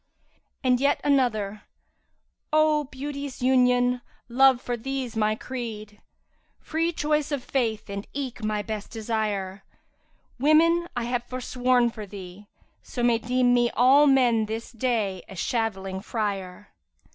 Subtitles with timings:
[0.63, 1.61] And yet another,
[2.51, 4.01] 'O beauty's Union!
[4.27, 9.63] love for thee's my creed, * Free choice of Faith and eke my best desire:
[10.39, 12.47] Women I have forsworn for thee;
[12.81, 16.69] so may * Deem me all men this day a shaveling friar.'